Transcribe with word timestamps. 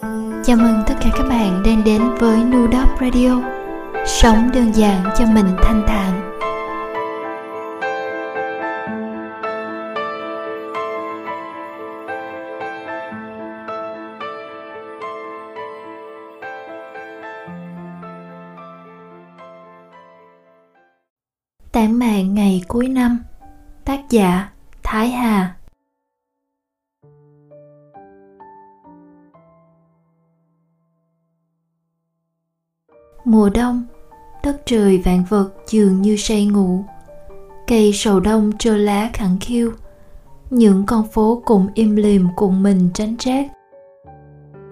Chào 0.00 0.56
mừng 0.56 0.82
tất 0.86 0.94
cả 1.00 1.10
các 1.16 1.22
bạn 1.28 1.62
đang 1.62 1.84
đến 1.84 2.02
với 2.18 2.44
Nudop 2.44 3.00
Radio. 3.00 3.42
Sống 4.06 4.50
đơn 4.54 4.72
giản 4.72 5.04
cho 5.18 5.24
mình 5.26 5.46
thanh 5.62 5.82
thản. 5.86 6.36
Tản 21.72 21.98
mạn 21.98 22.34
ngày 22.34 22.62
cuối 22.68 22.88
năm. 22.88 23.18
Tác 23.84 24.00
giả 24.10 24.48
Thái 24.82 25.10
Hà. 25.10 25.54
Mùa 33.40 33.50
đông, 33.50 33.84
đất 34.44 34.62
trời 34.66 34.98
vạn 34.98 35.24
vật 35.28 35.50
dường 35.68 36.02
như 36.02 36.16
say 36.16 36.46
ngủ. 36.46 36.84
Cây 37.66 37.90
sầu 37.94 38.20
đông 38.20 38.52
trơ 38.58 38.76
lá 38.76 39.10
khẳng 39.12 39.36
khiu, 39.40 39.72
những 40.50 40.86
con 40.86 41.08
phố 41.08 41.42
cùng 41.44 41.68
im 41.74 41.96
lìm 41.96 42.26
cùng 42.36 42.62
mình 42.62 42.88
tránh 42.94 43.16
rét. 43.18 43.48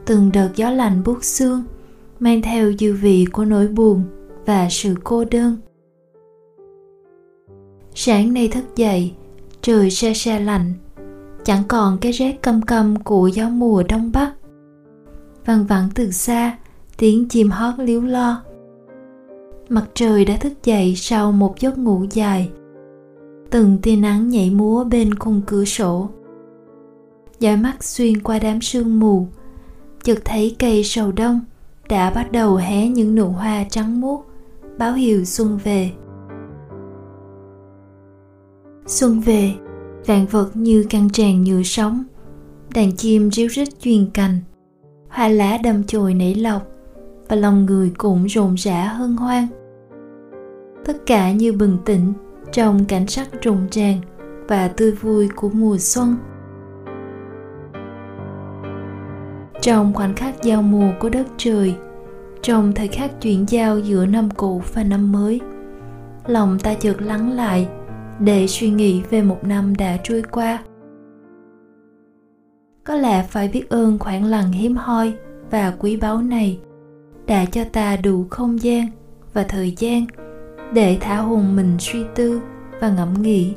Từng 0.07 0.33
đợt 0.33 0.49
gió 0.57 0.71
lạnh 0.71 1.03
buốt 1.05 1.25
xương, 1.25 1.65
mang 2.21 2.43
theo 2.43 2.73
dư 2.79 2.95
vị 2.95 3.27
của 3.33 3.45
nỗi 3.45 3.69
buồn 3.69 4.03
và 4.47 4.69
sự 4.71 4.95
cô 5.05 5.25
đơn. 5.25 5.57
Sáng 7.95 8.35
nay 8.35 8.48
thức 8.48 8.65
dậy, 8.77 9.12
trời 9.62 9.91
se 9.91 10.15
se 10.15 10.41
lạnh, 10.41 10.75
chẳng 11.45 11.62
còn 11.69 11.98
cái 11.98 12.12
rét 12.12 12.43
căm 12.43 12.62
căm 12.62 12.97
của 12.97 13.27
gió 13.27 13.48
mùa 13.48 13.83
đông 13.89 14.12
bắc. 14.12 14.33
Văng 15.47 15.67
vẳng 15.67 15.89
từ 15.95 16.11
xa, 16.11 16.59
tiếng 16.97 17.29
chim 17.29 17.51
hót 17.51 17.75
líu 17.79 18.03
lo 18.03 18.42
mặt 19.69 19.84
trời 19.94 20.24
đã 20.24 20.36
thức 20.36 20.52
dậy 20.64 20.94
sau 20.97 21.33
một 21.33 21.61
giấc 21.61 21.78
ngủ 21.78 22.05
dài. 22.11 22.50
Từng 23.50 23.78
tia 23.83 23.97
nắng 23.97 24.28
nhảy 24.28 24.50
múa 24.50 24.84
bên 24.84 25.14
khung 25.14 25.42
cửa 25.47 25.64
sổ. 25.64 26.08
Dõi 27.41 27.56
mắt 27.56 27.84
xuyên 27.84 28.22
qua 28.22 28.39
đám 28.39 28.61
sương 28.61 29.00
mù. 29.00 29.27
Chợt 30.02 30.19
thấy 30.24 30.56
cây 30.58 30.84
sầu 30.84 31.12
đông 31.12 31.41
đã 31.89 32.11
bắt 32.11 32.33
đầu 32.33 32.56
hé 32.56 32.89
những 32.89 33.14
nụ 33.14 33.28
hoa 33.28 33.64
trắng 33.70 34.00
muốt. 34.00 34.24
Báo 34.78 34.92
hiệu 34.92 35.24
xuân 35.24 35.58
về. 35.64 35.91
Xuân 38.86 39.20
về, 39.20 39.55
vạn 40.06 40.27
vật 40.27 40.50
như 40.55 40.86
căng 40.91 41.11
tràn 41.11 41.44
nhựa 41.44 41.62
sống. 41.62 42.05
Đàn 42.74 42.96
chim 42.96 43.30
ríu 43.30 43.48
rít 43.48 43.69
truyền 43.80 44.11
cành. 44.11 44.39
Hoa 45.08 45.28
lá 45.28 45.58
đâm 45.58 45.84
chồi 45.84 46.14
nảy 46.14 46.34
lọc 46.34 46.62
và 47.29 47.37
lòng 47.37 47.67
người 47.67 47.93
cũng 47.98 48.25
rộn 48.25 48.55
rã 48.55 48.84
hân 48.84 49.17
hoan. 49.17 49.47
Tất 50.84 51.07
cả 51.07 51.33
như 51.33 51.53
bừng 51.53 51.79
tỉnh 51.85 52.12
trong 52.53 52.85
cảnh 52.85 53.07
sắc 53.07 53.29
rộn 53.43 53.67
ràng 53.70 54.01
và 54.48 54.69
tươi 54.69 54.93
vui 54.93 55.29
của 55.37 55.48
mùa 55.48 55.77
xuân. 55.79 56.17
Trong 59.61 59.95
khoảnh 59.95 60.15
khắc 60.15 60.43
giao 60.43 60.62
mùa 60.62 60.91
của 61.01 61.09
đất 61.09 61.27
trời, 61.37 61.75
trong 62.43 62.73
thời 62.75 62.89
khắc 62.89 63.20
chuyển 63.20 63.45
giao 63.48 63.79
giữa 63.79 64.07
năm 64.07 64.29
cũ 64.37 64.63
và 64.75 64.85
năm 64.85 65.13
mới, 65.13 65.41
lòng 66.27 66.59
ta 66.59 66.75
chợt 66.75 67.03
lắng 67.03 67.33
lại 67.33 67.69
để 68.19 68.47
suy 68.47 68.70
nghĩ 68.70 69.03
về 69.11 69.23
một 69.23 69.45
năm 69.45 69.77
đã 69.77 69.97
trôi 70.03 70.23
qua. 70.31 70.59
Có 72.85 72.95
lẽ 72.95 73.23
phải 73.23 73.48
biết 73.48 73.69
ơn 73.69 73.98
khoảng 73.98 74.25
lặng 74.25 74.53
hiếm 74.53 74.77
hoi 74.77 75.13
và 75.51 75.75
quý 75.79 75.97
báu 75.97 76.23
này 76.23 76.61
đã 77.29 77.45
cho 77.45 77.65
ta 77.73 77.97
đủ 77.97 78.27
không 78.31 78.62
gian 78.62 78.87
và 79.33 79.43
thời 79.43 79.75
gian 79.79 80.07
để 80.73 80.98
thả 81.01 81.17
hồn 81.17 81.57
mình 81.57 81.77
suy 81.79 82.05
tư 82.14 82.41
và 82.80 82.89
ngẫm 82.91 83.23
nghĩ. 83.23 83.55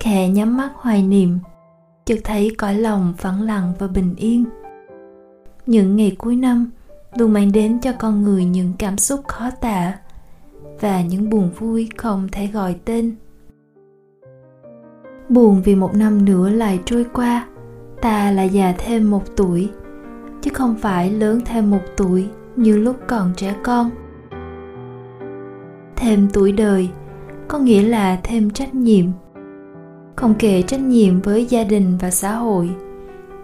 Khẽ 0.00 0.28
nhắm 0.28 0.56
mắt 0.56 0.70
hoài 0.74 1.02
niệm, 1.02 1.38
chợt 2.04 2.18
thấy 2.24 2.54
cõi 2.58 2.74
lòng 2.74 3.14
phẳng 3.18 3.42
lặng 3.42 3.72
và 3.78 3.86
bình 3.86 4.14
yên. 4.16 4.44
Những 5.66 5.96
ngày 5.96 6.16
cuối 6.18 6.36
năm, 6.36 6.70
luôn 7.14 7.32
mang 7.32 7.52
đến 7.52 7.78
cho 7.80 7.92
con 7.98 8.22
người 8.22 8.44
những 8.44 8.72
cảm 8.78 8.98
xúc 8.98 9.20
khó 9.28 9.50
tả 9.60 9.98
và 10.80 11.02
những 11.02 11.30
buồn 11.30 11.50
vui 11.58 11.88
không 11.96 12.28
thể 12.32 12.46
gọi 12.46 12.76
tên. 12.84 13.14
Buồn 15.28 15.62
vì 15.62 15.74
một 15.74 15.94
năm 15.94 16.24
nữa 16.24 16.48
lại 16.48 16.80
trôi 16.84 17.04
qua, 17.12 17.48
ta 18.02 18.30
lại 18.30 18.48
già 18.48 18.74
thêm 18.78 19.10
một 19.10 19.22
tuổi 19.36 19.70
chứ 20.42 20.50
không 20.54 20.76
phải 20.76 21.10
lớn 21.10 21.40
thêm 21.44 21.70
một 21.70 21.82
tuổi 21.96 22.28
như 22.56 22.78
lúc 22.78 22.96
còn 23.06 23.32
trẻ 23.36 23.54
con. 23.62 23.90
Thêm 25.96 26.28
tuổi 26.32 26.52
đời 26.52 26.88
có 27.48 27.58
nghĩa 27.58 27.82
là 27.82 28.20
thêm 28.22 28.50
trách 28.50 28.74
nhiệm. 28.74 29.06
Không 30.16 30.34
kể 30.38 30.62
trách 30.62 30.80
nhiệm 30.80 31.20
với 31.20 31.46
gia 31.46 31.64
đình 31.64 31.98
và 32.00 32.10
xã 32.10 32.32
hội, 32.32 32.70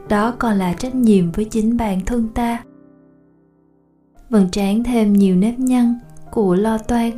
đó 0.09 0.35
còn 0.39 0.59
là 0.59 0.73
trách 0.73 0.95
nhiệm 0.95 1.33
với 1.33 1.45
chính 1.45 1.77
bản 1.77 2.01
thân 2.07 2.29
ta. 2.35 2.63
Vầng 4.31 4.49
trán 4.53 4.85
thêm 4.85 5.13
nhiều 5.13 5.37
nếp 5.37 5.59
nhăn 5.59 5.95
của 6.31 6.55
lo 6.55 6.79
toan 6.79 7.11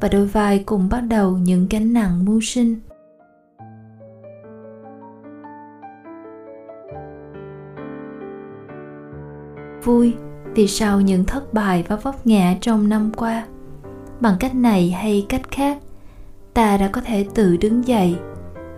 và 0.00 0.08
đôi 0.08 0.26
vai 0.26 0.62
cùng 0.66 0.88
bắt 0.88 1.00
đầu 1.00 1.38
những 1.38 1.66
gánh 1.70 1.92
nặng 1.92 2.24
mưu 2.24 2.40
sinh. 2.40 2.76
Vui 9.84 10.14
vì 10.54 10.68
sau 10.68 11.00
những 11.00 11.24
thất 11.24 11.54
bại 11.54 11.84
và 11.88 11.96
vấp 11.96 12.26
ngã 12.26 12.56
trong 12.60 12.88
năm 12.88 13.10
qua, 13.16 13.46
bằng 14.20 14.36
cách 14.40 14.54
này 14.54 14.90
hay 14.90 15.26
cách 15.28 15.50
khác, 15.50 15.78
ta 16.54 16.76
đã 16.76 16.88
có 16.88 17.00
thể 17.00 17.26
tự 17.34 17.56
đứng 17.56 17.86
dậy 17.86 18.16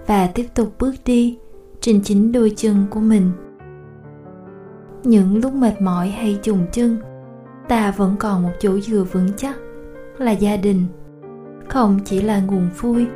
và 0.06 0.26
tiếp 0.26 0.47
tục 0.54 0.75
bước 0.78 0.94
đi 1.04 1.38
trên 1.81 2.03
chính 2.03 2.32
đôi 2.32 2.53
chân 2.56 2.87
của 2.91 3.00
mình. 3.00 3.31
Những 5.03 5.41
lúc 5.42 5.54
mệt 5.54 5.81
mỏi 5.81 6.09
hay 6.09 6.38
trùng 6.42 6.66
chân, 6.72 6.98
ta 7.69 7.91
vẫn 7.91 8.16
còn 8.19 8.42
một 8.42 8.53
chỗ 8.60 8.81
dựa 8.81 9.04
vững 9.12 9.28
chắc 9.36 9.56
là 10.19 10.32
gia 10.32 10.56
đình. 10.56 10.86
Không 11.69 12.00
chỉ 12.04 12.22
là 12.22 12.41
nguồn 12.41 12.69
vui, 12.81 13.06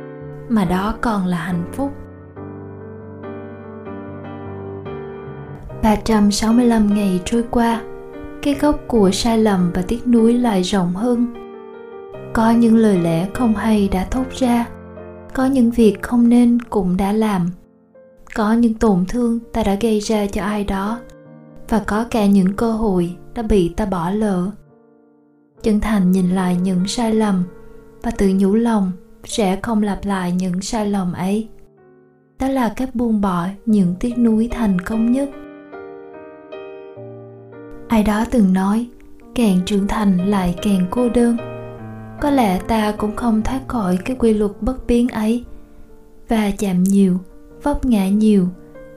mà 0.49 0.65
đó 0.65 0.95
còn 1.01 1.25
là 1.25 1.37
hạnh 1.37 1.65
phúc. 1.73 1.91
365 5.83 6.93
ngày 6.93 7.21
trôi 7.25 7.43
qua, 7.51 7.81
cái 8.41 8.53
gốc 8.53 8.79
của 8.87 9.11
sai 9.11 9.37
lầm 9.37 9.71
và 9.73 9.81
tiếc 9.87 10.07
nuối 10.07 10.33
lại 10.33 10.61
rộng 10.61 10.93
hơn. 10.93 11.27
Có 12.33 12.51
những 12.51 12.75
lời 12.75 12.97
lẽ 12.97 13.27
không 13.33 13.53
hay 13.53 13.89
đã 13.91 14.05
thốt 14.11 14.25
ra, 14.31 14.65
có 15.33 15.45
những 15.45 15.71
việc 15.71 16.01
không 16.01 16.29
nên 16.29 16.61
cũng 16.69 16.97
đã 16.97 17.11
làm. 17.11 17.49
Có 18.35 18.53
những 18.53 18.73
tổn 18.73 19.05
thương 19.05 19.39
ta 19.53 19.63
đã 19.63 19.75
gây 19.75 19.99
ra 19.99 20.27
cho 20.27 20.43
ai 20.43 20.63
đó, 20.63 20.99
và 21.69 21.79
có 21.87 22.05
cả 22.11 22.25
những 22.25 22.53
cơ 22.53 22.71
hội 22.71 23.15
đã 23.35 23.43
bị 23.43 23.69
ta 23.69 23.85
bỏ 23.85 24.09
lỡ. 24.09 24.51
Chân 25.63 25.79
thành 25.79 26.11
nhìn 26.11 26.29
lại 26.29 26.57
những 26.63 26.87
sai 26.87 27.13
lầm 27.13 27.43
và 28.01 28.11
tự 28.11 28.31
nhủ 28.35 28.55
lòng 28.55 28.91
sẽ 29.23 29.59
không 29.61 29.83
lặp 29.83 30.05
lại 30.05 30.31
những 30.31 30.61
sai 30.61 30.89
lầm 30.89 31.13
ấy. 31.13 31.47
Đó 32.39 32.47
là 32.47 32.73
cách 32.75 32.95
buông 32.95 33.21
bỏ 33.21 33.47
những 33.65 33.95
tiếc 33.99 34.17
nuối 34.17 34.49
thành 34.51 34.81
công 34.81 35.11
nhất 35.11 35.29
ai 37.89 38.03
đó 38.03 38.25
từng 38.31 38.53
nói, 38.53 38.87
càng 39.35 39.59
trưởng 39.65 39.87
thành 39.87 40.17
lại 40.17 40.55
càng 40.61 40.85
cô 40.91 41.09
đơn. 41.09 41.37
Có 42.21 42.29
lẽ 42.31 42.59
ta 42.67 42.91
cũng 42.91 43.15
không 43.15 43.41
thoát 43.41 43.67
khỏi 43.67 43.97
cái 44.05 44.15
quy 44.19 44.33
luật 44.33 44.51
bất 44.61 44.87
biến 44.87 45.07
ấy. 45.07 45.45
Và 46.27 46.51
chạm 46.57 46.83
nhiều, 46.83 47.17
vấp 47.63 47.85
ngã 47.85 48.09
nhiều, 48.09 48.47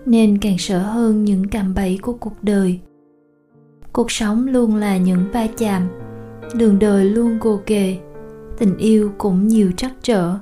nên 0.07 0.39
càng 0.39 0.59
sợ 0.59 0.79
hơn 0.79 1.25
những 1.25 1.49
cạm 1.49 1.75
bẫy 1.75 1.99
của 2.03 2.13
cuộc 2.13 2.35
đời. 2.43 2.81
Cuộc 3.93 4.11
sống 4.11 4.47
luôn 4.47 4.77
là 4.77 4.97
những 4.97 5.25
va 5.33 5.47
chạm, 5.59 5.89
đường 6.55 6.79
đời 6.79 7.05
luôn 7.05 7.39
gồ 7.39 7.61
ghề, 7.67 7.99
tình 8.59 8.77
yêu 8.77 9.13
cũng 9.19 9.49
nhiều 9.49 9.73
trắc 9.77 9.93
trở. 10.03 10.35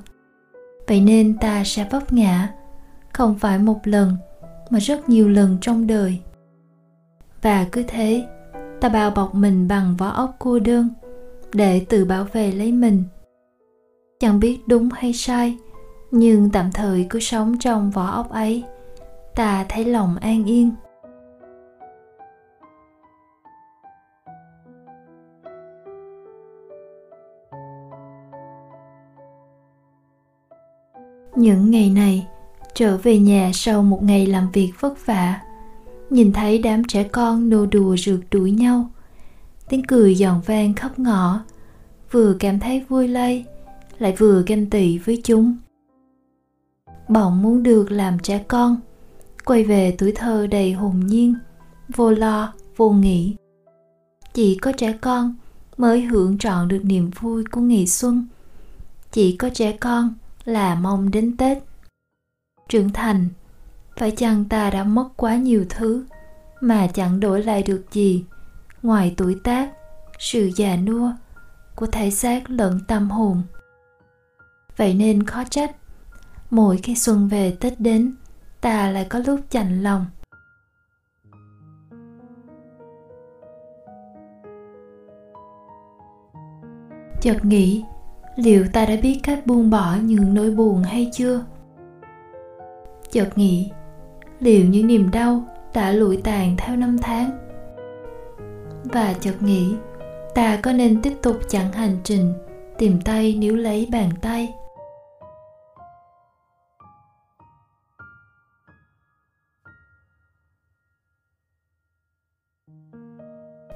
Vậy 0.87 1.01
nên 1.01 1.37
ta 1.37 1.63
sẽ 1.63 1.87
vấp 1.91 2.13
ngã, 2.13 2.49
không 3.13 3.39
phải 3.39 3.59
một 3.59 3.79
lần, 3.83 4.15
mà 4.69 4.79
rất 4.79 5.09
nhiều 5.09 5.29
lần 5.29 5.57
trong 5.61 5.87
đời. 5.87 6.19
Và 7.41 7.65
cứ 7.71 7.83
thế 7.87 8.27
ta 8.81 8.89
bao 8.89 9.11
bọc 9.11 9.35
mình 9.35 9.67
bằng 9.67 9.95
vỏ 9.97 10.07
ốc 10.07 10.35
cô 10.39 10.59
đơn, 10.59 10.89
để 11.53 11.85
tự 11.89 12.05
bảo 12.05 12.23
vệ 12.33 12.51
lấy 12.51 12.71
mình. 12.71 13.03
Chẳng 14.19 14.39
biết 14.39 14.59
đúng 14.67 14.89
hay 14.93 15.13
sai, 15.13 15.57
nhưng 16.11 16.49
tạm 16.49 16.71
thời 16.71 17.07
cứ 17.09 17.19
sống 17.19 17.55
trong 17.59 17.91
vỏ 17.91 18.05
ốc 18.05 18.29
ấy, 18.29 18.63
ta 19.35 19.65
thấy 19.69 19.85
lòng 19.85 20.15
an 20.21 20.45
yên. 20.45 20.71
Những 31.35 31.71
ngày 31.71 31.89
này, 31.89 32.27
trở 32.73 32.97
về 32.97 33.19
nhà 33.19 33.51
sau 33.53 33.83
một 33.83 34.03
ngày 34.03 34.27
làm 34.27 34.51
việc 34.53 34.71
vất 34.79 35.05
vả 35.05 35.39
nhìn 36.11 36.33
thấy 36.33 36.57
đám 36.57 36.83
trẻ 36.83 37.03
con 37.03 37.49
nô 37.49 37.65
đùa 37.65 37.97
rượt 37.97 38.19
đuổi 38.31 38.51
nhau. 38.51 38.89
Tiếng 39.69 39.83
cười 39.83 40.15
giòn 40.15 40.41
vang 40.45 40.73
khắp 40.73 40.99
ngõ, 40.99 41.43
vừa 42.11 42.33
cảm 42.39 42.59
thấy 42.59 42.85
vui 42.89 43.07
lây, 43.07 43.45
lại 43.99 44.15
vừa 44.17 44.43
ganh 44.47 44.69
tị 44.69 44.97
với 44.97 45.21
chúng. 45.23 45.57
Bỗng 47.07 47.41
muốn 47.41 47.63
được 47.63 47.91
làm 47.91 48.19
trẻ 48.19 48.43
con, 48.47 48.77
quay 49.45 49.63
về 49.63 49.95
tuổi 49.97 50.11
thơ 50.11 50.47
đầy 50.47 50.71
hồn 50.71 50.99
nhiên, 50.99 51.35
vô 51.95 52.11
lo, 52.11 52.53
vô 52.77 52.89
nghĩ. 52.89 53.35
Chỉ 54.33 54.55
có 54.55 54.71
trẻ 54.71 54.97
con 55.01 55.35
mới 55.77 56.01
hưởng 56.01 56.37
trọn 56.37 56.67
được 56.67 56.81
niềm 56.83 57.11
vui 57.19 57.43
của 57.51 57.61
ngày 57.61 57.87
xuân. 57.87 58.27
Chỉ 59.11 59.37
có 59.37 59.49
trẻ 59.49 59.71
con 59.71 60.13
là 60.45 60.75
mong 60.75 61.11
đến 61.11 61.37
tết. 61.37 61.57
Trưởng 62.69 62.89
thành 62.89 63.27
phải 64.01 64.11
chăng 64.11 64.45
ta 64.45 64.69
đã 64.69 64.83
mất 64.83 65.09
quá 65.17 65.35
nhiều 65.35 65.65
thứ 65.69 66.05
mà 66.61 66.87
chẳng 66.87 67.19
đổi 67.19 67.43
lại 67.43 67.63
được 67.63 67.85
gì? 67.91 68.25
Ngoài 68.83 69.13
tuổi 69.17 69.39
tác, 69.43 69.71
sự 70.19 70.49
già 70.55 70.75
nua 70.75 71.11
của 71.75 71.85
thể 71.85 72.11
xác 72.11 72.49
lẫn 72.49 72.79
tâm 72.87 73.09
hồn. 73.09 73.41
Vậy 74.77 74.93
nên 74.93 75.23
khó 75.23 75.43
trách, 75.49 75.75
mỗi 76.49 76.77
khi 76.77 76.95
xuân 76.95 77.27
về 77.27 77.57
tết 77.59 77.79
đến, 77.79 78.15
ta 78.61 78.91
lại 78.91 79.05
có 79.09 79.19
lúc 79.19 79.39
chạnh 79.49 79.83
lòng. 79.83 80.05
Chợt 87.21 87.45
nghĩ, 87.45 87.83
liệu 88.35 88.65
ta 88.73 88.85
đã 88.85 88.95
biết 89.03 89.19
cách 89.23 89.45
buông 89.45 89.69
bỏ 89.69 89.95
những 90.03 90.33
nỗi 90.33 90.51
buồn 90.51 90.83
hay 90.83 91.09
chưa? 91.13 91.45
Chợt 93.11 93.37
nghĩ 93.37 93.71
liệu 94.41 94.65
những 94.65 94.87
niềm 94.87 95.11
đau 95.11 95.43
đã 95.73 95.91
lụi 95.91 96.17
tàn 96.23 96.55
theo 96.57 96.75
năm 96.75 96.97
tháng. 97.01 97.31
Và 98.83 99.13
chợt 99.19 99.41
nghĩ, 99.41 99.75
ta 100.35 100.59
có 100.63 100.71
nên 100.71 101.01
tiếp 101.01 101.13
tục 101.21 101.37
chặn 101.49 101.71
hành 101.71 101.97
trình, 102.03 102.33
tìm 102.77 103.01
tay 103.01 103.35
níu 103.35 103.55
lấy 103.55 103.87
bàn 103.91 104.09
tay? 104.21 104.53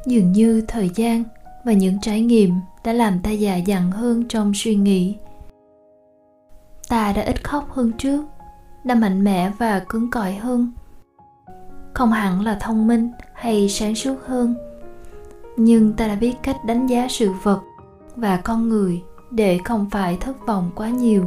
Dường 0.05 0.31
như 0.31 0.61
thời 0.67 0.89
gian 0.95 1.23
và 1.65 1.73
những 1.73 1.97
trải 2.01 2.21
nghiệm 2.21 2.51
đã 2.83 2.93
làm 2.93 3.19
ta 3.23 3.31
già 3.31 3.55
dặn 3.55 3.91
hơn 3.91 4.27
trong 4.27 4.51
suy 4.55 4.75
nghĩ. 4.75 5.15
Ta 6.89 7.13
đã 7.13 7.21
ít 7.21 7.43
khóc 7.43 7.71
hơn 7.71 7.91
trước 7.97 8.25
đã 8.85 8.95
mạnh 8.95 9.23
mẽ 9.23 9.51
và 9.57 9.79
cứng 9.89 10.11
cỏi 10.11 10.33
hơn. 10.33 10.71
Không 11.93 12.11
hẳn 12.11 12.41
là 12.41 12.57
thông 12.61 12.87
minh 12.87 13.11
hay 13.33 13.69
sáng 13.69 13.95
suốt 13.95 14.15
hơn, 14.25 14.55
nhưng 15.57 15.93
ta 15.93 16.07
đã 16.07 16.15
biết 16.15 16.35
cách 16.43 16.57
đánh 16.65 16.87
giá 16.87 17.07
sự 17.09 17.31
vật 17.43 17.61
và 18.15 18.37
con 18.43 18.69
người 18.69 19.03
để 19.31 19.59
không 19.65 19.89
phải 19.89 20.17
thất 20.21 20.47
vọng 20.47 20.71
quá 20.75 20.89
nhiều. 20.89 21.25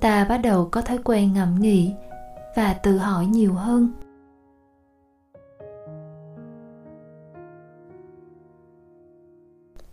Ta 0.00 0.24
bắt 0.24 0.38
đầu 0.38 0.68
có 0.70 0.80
thói 0.80 0.98
quen 1.04 1.32
ngẫm 1.32 1.54
nghĩ 1.60 1.94
và 2.56 2.72
tự 2.72 2.98
hỏi 2.98 3.26
nhiều 3.26 3.54
hơn. 3.54 3.88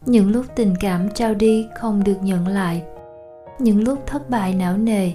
Những 0.05 0.31
lúc 0.31 0.45
tình 0.55 0.73
cảm 0.79 1.09
trao 1.13 1.33
đi 1.33 1.67
không 1.79 2.03
được 2.03 2.17
nhận 2.21 2.47
lại, 2.47 2.83
những 3.59 3.83
lúc 3.83 3.99
thất 4.05 4.29
bại 4.29 4.53
não 4.53 4.77
nề 4.77 5.11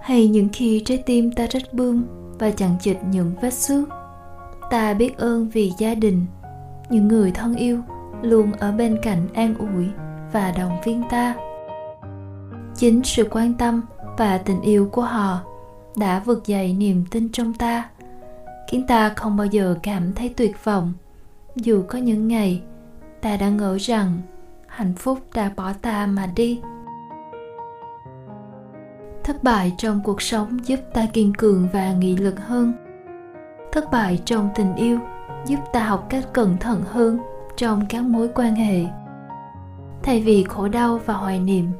hay 0.00 0.28
những 0.28 0.48
khi 0.52 0.82
trái 0.84 1.02
tim 1.06 1.32
ta 1.32 1.46
rách 1.50 1.74
bươm 1.74 2.04
và 2.38 2.50
chằng 2.50 2.76
chịt 2.80 2.96
những 3.10 3.32
vết 3.42 3.54
xước. 3.54 3.88
Ta 4.70 4.94
biết 4.94 5.16
ơn 5.18 5.48
vì 5.48 5.72
gia 5.78 5.94
đình, 5.94 6.26
những 6.90 7.08
người 7.08 7.30
thân 7.30 7.54
yêu 7.54 7.80
luôn 8.22 8.52
ở 8.52 8.72
bên 8.72 8.98
cạnh 9.02 9.28
an 9.34 9.54
ủi 9.58 9.86
và 10.32 10.52
động 10.58 10.76
viên 10.84 11.02
ta. 11.10 11.34
Chính 12.74 13.04
sự 13.04 13.28
quan 13.30 13.54
tâm 13.54 13.82
và 14.18 14.38
tình 14.38 14.60
yêu 14.60 14.88
của 14.92 15.02
họ 15.02 15.40
đã 15.96 16.20
vực 16.20 16.46
dậy 16.46 16.72
niềm 16.72 17.04
tin 17.10 17.28
trong 17.32 17.54
ta, 17.54 17.88
khiến 18.70 18.86
ta 18.86 19.12
không 19.16 19.36
bao 19.36 19.46
giờ 19.46 19.74
cảm 19.82 20.12
thấy 20.12 20.28
tuyệt 20.36 20.64
vọng. 20.64 20.92
Dù 21.56 21.82
có 21.88 21.98
những 21.98 22.28
ngày 22.28 22.62
ta 23.20 23.36
đã 23.36 23.48
ngỡ 23.48 23.76
rằng 23.80 24.20
hạnh 24.66 24.94
phúc 24.96 25.18
đã 25.34 25.50
bỏ 25.56 25.72
ta 25.72 26.06
mà 26.06 26.26
đi 26.36 26.60
thất 29.28 29.42
bại 29.44 29.72
trong 29.78 30.00
cuộc 30.04 30.22
sống 30.22 30.58
giúp 30.66 30.80
ta 30.94 31.06
kiên 31.12 31.32
cường 31.32 31.68
và 31.72 31.92
nghị 31.92 32.16
lực 32.16 32.40
hơn. 32.40 32.72
Thất 33.72 33.90
bại 33.92 34.20
trong 34.24 34.48
tình 34.54 34.74
yêu 34.74 34.98
giúp 35.46 35.58
ta 35.72 35.84
học 35.84 36.06
cách 36.10 36.24
cẩn 36.32 36.56
thận 36.56 36.82
hơn 36.90 37.18
trong 37.56 37.86
các 37.88 38.02
mối 38.02 38.28
quan 38.34 38.54
hệ. 38.54 38.84
Thay 40.02 40.20
vì 40.20 40.44
khổ 40.44 40.68
đau 40.68 41.00
và 41.06 41.14
hoài 41.14 41.40
niệm, 41.40 41.70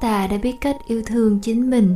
ta 0.00 0.26
đã 0.26 0.36
biết 0.42 0.56
cách 0.60 0.76
yêu 0.86 1.02
thương 1.06 1.40
chính 1.40 1.70
mình 1.70 1.94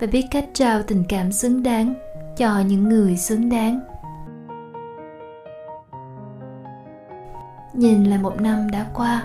và 0.00 0.06
biết 0.06 0.24
cách 0.30 0.48
trao 0.52 0.82
tình 0.82 1.04
cảm 1.08 1.32
xứng 1.32 1.62
đáng 1.62 1.94
cho 2.36 2.60
những 2.60 2.88
người 2.88 3.16
xứng 3.16 3.48
đáng. 3.48 3.80
Nhìn 7.74 8.04
lại 8.04 8.18
một 8.18 8.40
năm 8.40 8.70
đã 8.70 8.86
qua, 8.94 9.22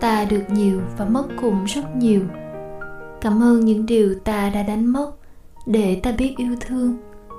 ta 0.00 0.24
được 0.24 0.44
nhiều 0.48 0.80
và 0.96 1.04
mất 1.04 1.24
cùng 1.40 1.64
rất 1.64 1.96
nhiều 1.96 2.22
cảm 3.20 3.42
ơn 3.42 3.60
những 3.60 3.86
điều 3.86 4.14
ta 4.24 4.50
đã 4.50 4.62
đánh 4.62 4.86
mất 4.86 5.10
để 5.66 6.00
ta 6.02 6.12
biết 6.18 6.34
yêu 6.36 6.56
thương 6.60 6.96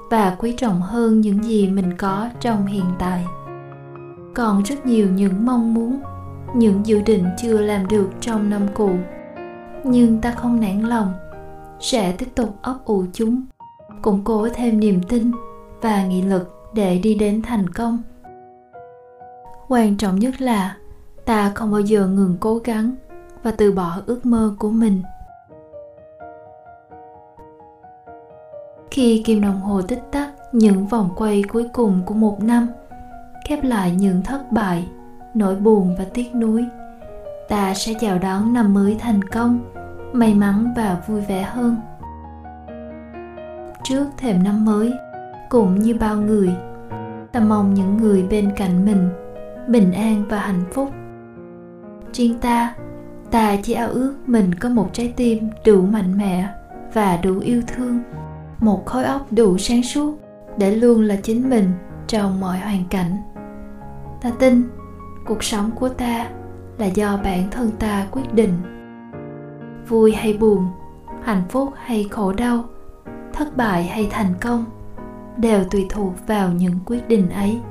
và 0.10 0.36
quý 0.40 0.54
trọng 0.58 0.82
hơn 0.82 1.22
những 1.22 1.44
gì 1.44 1.68
mình 1.68 1.98
có 1.98 2.30
trong 2.40 2.66
hiện 2.66 2.86
tại. 3.00 3.26
Còn 4.36 4.64
rất 4.64 4.86
nhiều 4.86 5.08
những 5.10 5.46
mong 5.46 5.74
muốn, 5.74 6.02
những 6.56 6.86
dự 6.86 7.02
định 7.02 7.26
chưa 7.42 7.58
làm 7.58 7.88
được 7.88 8.10
trong 8.22 8.50
năm 8.50 8.62
cũ. 8.74 8.92
Nhưng 9.84 10.22
ta 10.22 10.32
không 10.32 10.60
nản 10.60 10.82
lòng, 10.82 11.14
sẽ 11.80 12.12
tiếp 12.12 12.28
tục 12.36 12.56
ấp 12.62 12.76
ủ 12.86 13.06
chúng, 13.14 13.42
củng 14.02 14.24
cố 14.24 14.48
thêm 14.54 14.80
niềm 14.80 15.02
tin 15.10 15.32
và 15.82 16.06
nghị 16.06 16.22
lực 16.22 16.72
để 16.74 16.98
đi 16.98 17.16
đến 17.16 17.42
thành 17.42 17.70
công. 17.70 17.98
Quan 19.68 19.98
trọng 19.98 20.20
nhất 20.20 20.42
là 20.42 20.76
ta 21.26 21.52
không 21.56 21.72
bao 21.72 21.82
giờ 21.82 22.08
ngừng 22.08 22.38
cố 22.40 22.58
gắng 22.58 22.96
và 23.44 23.52
từ 23.52 23.72
bỏ 23.72 23.98
ước 24.06 24.26
mơ 24.26 24.56
của 24.60 24.70
mình. 24.70 25.02
Khi 28.92 29.24
kim 29.26 29.42
đồng 29.42 29.62
hồ 29.62 29.82
tích 29.82 30.04
tắc, 30.12 30.30
những 30.52 30.88
vòng 30.88 31.10
quay 31.16 31.44
cuối 31.44 31.70
cùng 31.74 32.02
của 32.06 32.14
một 32.14 32.44
năm 32.44 32.68
khép 33.46 33.64
lại 33.64 33.96
những 33.96 34.22
thất 34.24 34.52
bại, 34.52 34.88
nỗi 35.34 35.56
buồn 35.56 35.96
và 35.98 36.06
tiếc 36.14 36.36
nuối. 36.36 36.66
Ta 37.50 37.74
sẽ 37.74 37.94
chào 38.00 38.20
đón 38.20 38.54
năm 38.54 38.74
mới 38.74 38.96
thành 39.00 39.22
công, 39.22 39.60
may 40.14 40.34
mắn 40.34 40.74
và 40.78 40.98
vui 41.08 41.22
vẻ 41.22 41.42
hơn. 41.42 41.76
Trước 43.84 44.06
thềm 44.18 44.44
năm 44.44 44.66
mới, 44.66 44.94
cũng 45.50 45.80
như 45.80 45.96
bao 46.00 46.16
người, 46.16 46.56
ta 47.32 47.40
mong 47.40 47.74
những 47.74 47.98
người 47.98 48.24
bên 48.30 48.52
cạnh 48.56 48.86
mình 48.86 49.10
bình 49.68 49.92
an 49.92 50.26
và 50.30 50.40
hạnh 50.40 50.64
phúc. 50.74 50.90
Riêng 52.14 52.40
ta 52.40 52.76
ta 53.32 53.56
chỉ 53.64 53.74
ao 53.74 53.90
ước 53.90 54.16
mình 54.26 54.56
có 54.56 54.70
một 54.70 54.90
trái 54.94 55.14
tim 55.16 55.50
đủ 55.66 55.82
mạnh 55.82 56.18
mẽ 56.18 56.48
và 56.94 57.18
đủ 57.24 57.40
yêu 57.40 57.62
thương 57.68 58.00
một 58.62 58.86
khối 58.86 59.04
óc 59.04 59.28
đủ 59.32 59.58
sáng 59.58 59.84
suốt 59.84 60.16
để 60.58 60.76
luôn 60.76 61.02
là 61.02 61.16
chính 61.24 61.50
mình 61.50 61.72
trong 62.08 62.40
mọi 62.40 62.58
hoàn 62.58 62.84
cảnh. 62.90 63.18
Ta 64.22 64.32
tin 64.40 64.70
cuộc 65.26 65.44
sống 65.44 65.72
của 65.80 65.90
ta 65.90 66.30
là 66.78 66.86
do 66.86 67.18
bản 67.24 67.50
thân 67.52 67.72
ta 67.80 68.08
quyết 68.12 68.34
định. 68.34 68.54
Vui 69.88 70.12
hay 70.12 70.38
buồn 70.38 70.68
hạnh 71.24 71.44
phúc 71.50 71.70
hay 71.76 72.08
khổ 72.12 72.34
đau 72.34 72.66
thất 73.34 73.58
bại 73.58 73.84
hay 73.84 74.08
thành 74.12 74.34
công 74.42 74.66
đều 75.38 75.64
tùy 75.72 75.86
thuộc 75.90 76.14
vào 76.28 76.52
những 76.52 76.80
quyết 76.86 77.08
định 77.08 77.30
ấy. 77.30 77.62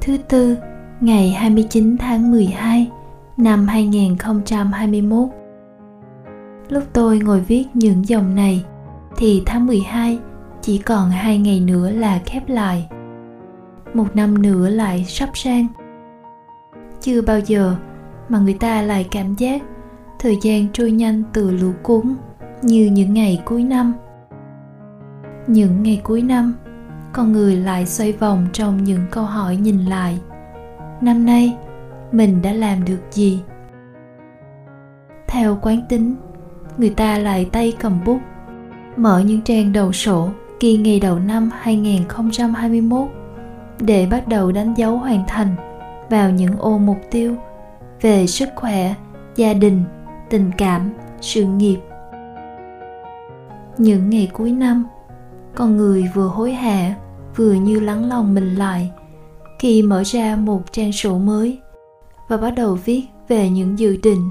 Thứ 0.00 0.16
tư, 0.28 0.56
ngày 1.00 1.30
29 1.30 1.96
tháng 1.98 2.30
12 2.30 2.90
năm 3.36 3.66
2021. 3.66 5.28
Lúc 6.68 6.82
tôi 6.92 7.18
ngồi 7.18 7.40
viết 7.40 7.64
những 7.74 8.08
dòng 8.08 8.34
này, 8.34 8.64
thì 9.16 9.42
tháng 9.46 9.66
12 9.66 10.18
chỉ 10.60 10.78
còn 10.78 11.10
hai 11.10 11.38
ngày 11.38 11.60
nữa 11.60 11.90
là 11.90 12.20
khép 12.26 12.48
lại. 12.48 12.88
Một 13.94 14.16
năm 14.16 14.42
nữa 14.42 14.68
lại 14.68 15.04
sắp 15.08 15.28
sang. 15.34 15.66
Chưa 17.00 17.22
bao 17.22 17.40
giờ 17.40 17.76
mà 18.28 18.38
người 18.38 18.54
ta 18.54 18.82
lại 18.82 19.06
cảm 19.10 19.34
giác 19.34 19.62
thời 20.18 20.38
gian 20.42 20.66
trôi 20.72 20.90
nhanh 20.90 21.22
từ 21.32 21.50
lũ 21.50 21.72
cuốn 21.82 22.14
như 22.62 22.86
những 22.86 23.14
ngày 23.14 23.42
cuối 23.44 23.64
năm. 23.64 23.92
Những 25.46 25.82
ngày 25.82 26.00
cuối 26.04 26.22
năm, 26.22 26.54
con 27.12 27.32
người 27.32 27.56
lại 27.56 27.86
xoay 27.86 28.12
vòng 28.12 28.46
trong 28.52 28.84
những 28.84 29.00
câu 29.10 29.24
hỏi 29.24 29.56
nhìn 29.56 29.84
lại 29.84 30.18
năm 31.00 31.26
nay 31.26 31.56
mình 32.12 32.42
đã 32.42 32.52
làm 32.52 32.84
được 32.84 33.00
gì 33.10 33.42
theo 35.26 35.58
quán 35.62 35.80
tính 35.88 36.14
người 36.78 36.90
ta 36.90 37.18
lại 37.18 37.48
tay 37.52 37.72
cầm 37.80 38.00
bút 38.04 38.18
mở 38.96 39.20
những 39.20 39.42
trang 39.42 39.72
đầu 39.72 39.92
sổ 39.92 40.28
kỳ 40.60 40.76
nghỉ 40.76 41.00
đầu 41.00 41.18
năm 41.18 41.50
2021 41.60 43.08
để 43.80 44.06
bắt 44.10 44.28
đầu 44.28 44.52
đánh 44.52 44.74
dấu 44.76 44.96
hoàn 44.96 45.24
thành 45.28 45.56
vào 46.10 46.30
những 46.30 46.56
ô 46.58 46.78
mục 46.78 46.98
tiêu 47.10 47.36
về 48.00 48.26
sức 48.26 48.48
khỏe, 48.56 48.94
gia 49.36 49.54
đình, 49.54 49.84
tình 50.30 50.50
cảm, 50.58 50.92
sự 51.20 51.44
nghiệp. 51.44 51.78
Những 53.78 54.10
ngày 54.10 54.30
cuối 54.32 54.52
năm, 54.52 54.84
con 55.54 55.76
người 55.76 56.10
vừa 56.14 56.28
hối 56.28 56.52
hả 56.52 56.94
vừa 57.36 57.52
như 57.52 57.80
lắng 57.80 58.08
lòng 58.08 58.34
mình 58.34 58.54
lại 58.54 58.90
khi 59.64 59.82
mở 59.82 60.02
ra 60.06 60.36
một 60.36 60.72
trang 60.72 60.92
sổ 60.92 61.18
mới 61.18 61.58
và 62.28 62.36
bắt 62.36 62.50
đầu 62.50 62.78
viết 62.84 63.02
về 63.28 63.50
những 63.50 63.78
dự 63.78 63.96
định. 64.02 64.30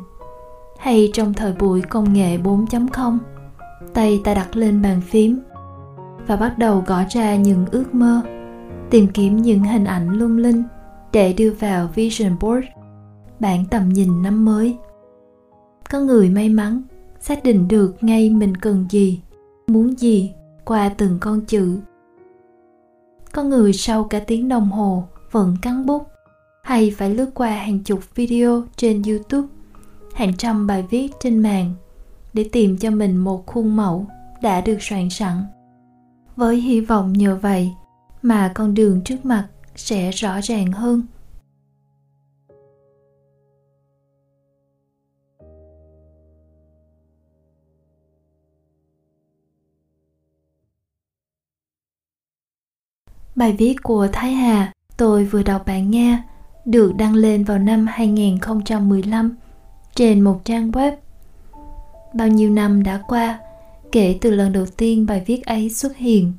Hay 0.80 1.10
trong 1.14 1.34
thời 1.34 1.54
buổi 1.54 1.82
công 1.82 2.14
nghệ 2.14 2.38
4.0 2.38 3.18
tay 3.94 4.22
ta 4.24 4.34
đặt 4.34 4.56
lên 4.56 4.82
bàn 4.82 5.02
phím 5.02 5.40
và 6.28 6.36
bắt 6.36 6.58
đầu 6.58 6.84
gõ 6.88 7.04
ra 7.10 7.36
những 7.36 7.66
ước 7.72 7.96
mơ, 7.96 8.22
tìm 8.90 9.08
kiếm 9.08 9.38
những 9.38 9.64
hình 9.64 9.86
ảnh 9.86 10.10
lung 10.10 10.38
linh 10.38 10.64
để 11.12 11.34
đưa 11.34 11.52
vào 11.52 11.90
vision 11.96 12.36
board 12.40 12.66
bản 13.40 13.66
tầm 13.72 13.90
nhìn 13.90 14.22
năm 14.24 14.46
mới. 14.46 14.78
Có 15.90 16.00
người 16.00 16.30
may 16.30 16.50
mắn 16.50 16.82
xác 17.20 17.44
định 17.44 17.68
được 17.68 17.96
ngay 18.02 18.30
mình 18.30 18.58
cần 18.58 18.86
gì, 18.90 19.22
muốn 19.68 20.00
gì 20.00 20.34
qua 20.66 20.90
từng 20.90 21.18
con 21.22 21.42
chữ. 21.42 21.80
Có 23.32 23.44
người 23.44 23.74
sau 23.74 24.04
cả 24.04 24.20
tiếng 24.20 24.50
đồng 24.50 24.72
hồ 24.72 25.04
vẫn 25.34 25.58
cắn 25.62 25.86
bút, 25.86 26.08
hay 26.64 26.94
phải 26.98 27.10
lướt 27.10 27.30
qua 27.34 27.50
hàng 27.50 27.80
chục 27.80 28.16
video 28.16 28.64
trên 28.76 29.02
youtube, 29.04 29.48
hàng 30.14 30.38
trăm 30.38 30.68
bài 30.68 30.86
viết 30.90 31.12
trên 31.20 31.40
mạng 31.40 31.74
để 32.34 32.50
tìm 32.52 32.78
cho 32.78 32.92
mình 32.92 33.18
một 33.18 33.46
khuôn 33.46 33.76
mẫu 33.76 34.06
đã 34.42 34.62
được 34.62 34.78
soạn 34.82 35.10
sẵn. 35.10 35.44
Với 36.36 36.56
hy 36.62 36.82
vọng 36.82 37.14
nhờ 37.14 37.36
vậy 37.42 37.72
mà 38.22 38.52
con 38.56 38.74
đường 38.74 39.02
trước 39.02 39.26
mặt 39.26 39.48
sẽ 39.76 40.12
rõ 40.12 40.42
ràng 40.42 40.72
hơn. 40.72 41.04
Bài 53.36 53.56
viết 53.60 53.76
của 53.84 54.08
Thái 54.12 54.34
Hà 54.34 54.74
tôi 54.98 55.26
vừa 55.26 55.44
đọc 55.44 55.66
bạn 55.66 55.92
nghe 55.92 56.22
được 56.66 56.96
đăng 56.96 57.16
lên 57.16 57.44
vào 57.44 57.58
năm 57.58 57.88
2015 57.88 59.36
trên 59.96 60.22
một 60.22 60.42
trang 60.46 60.72
web. 60.72 60.92
Bao 62.14 62.28
nhiêu 62.28 62.50
năm 62.50 62.84
đã 62.84 63.02
qua 63.08 63.40
kể 63.92 64.18
từ 64.22 64.32
lần 64.32 64.54
đầu 64.54 64.66
tiên 64.78 65.06
bài 65.06 65.24
viết 65.26 65.46
ấy 65.46 65.70
xuất 65.70 65.98
hiện 65.98 66.34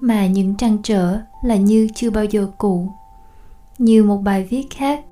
mà 0.00 0.26
những 0.26 0.56
trăn 0.56 0.78
trở 0.82 1.18
là 1.44 1.56
như 1.56 1.88
chưa 1.94 2.10
bao 2.10 2.24
giờ 2.24 2.46
cũ. 2.58 2.92
Như 3.78 4.04
một 4.04 4.16
bài 4.16 4.44
viết 4.50 4.66
khác, 4.70 5.04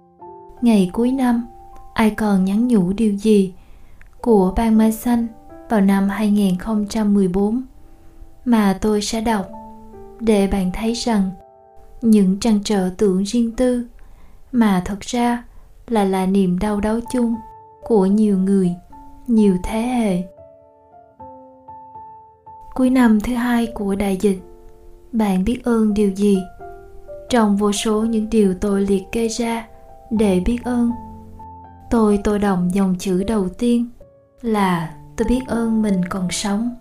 ngày 0.60 0.90
cuối 0.92 1.12
năm, 1.12 1.46
ai 1.94 2.10
còn 2.10 2.44
nhắn 2.44 2.68
nhủ 2.68 2.92
điều 2.92 3.12
gì 3.16 3.52
của 4.20 4.52
Ban 4.56 4.78
Mai 4.78 4.92
Xanh 4.92 5.26
vào 5.68 5.80
năm 5.80 6.08
2014 6.08 7.62
mà 8.44 8.78
tôi 8.80 9.02
sẽ 9.02 9.20
đọc 9.20 9.48
để 10.20 10.46
bạn 10.46 10.70
thấy 10.75 10.92
rằng 10.92 11.30
những 12.02 12.40
trăn 12.40 12.60
trở 12.64 12.90
tưởng 12.98 13.22
riêng 13.22 13.52
tư 13.52 13.86
mà 14.52 14.82
thật 14.84 15.00
ra 15.00 15.44
là 15.88 16.04
là 16.04 16.26
niềm 16.26 16.58
đau 16.58 16.80
đớn 16.80 17.00
chung 17.12 17.34
của 17.82 18.06
nhiều 18.06 18.38
người, 18.38 18.74
nhiều 19.26 19.56
thế 19.64 19.80
hệ. 19.80 20.22
Cuối 22.74 22.90
năm 22.90 23.20
thứ 23.20 23.34
hai 23.34 23.66
của 23.66 23.94
đại 23.94 24.16
dịch, 24.20 24.40
bạn 25.12 25.44
biết 25.44 25.64
ơn 25.64 25.94
điều 25.94 26.10
gì? 26.10 26.38
Trong 27.30 27.56
vô 27.56 27.72
số 27.72 28.02
những 28.02 28.30
điều 28.30 28.54
tôi 28.54 28.80
liệt 28.80 29.02
kê 29.12 29.28
ra 29.28 29.66
để 30.10 30.40
biết 30.40 30.58
ơn, 30.64 30.90
tôi 31.90 32.20
tôi 32.24 32.38
động 32.38 32.70
dòng 32.74 32.94
chữ 32.98 33.24
đầu 33.24 33.48
tiên 33.48 33.88
là 34.42 34.94
tôi 35.16 35.28
biết 35.28 35.40
ơn 35.46 35.82
mình 35.82 36.04
còn 36.08 36.30
sống 36.30 36.74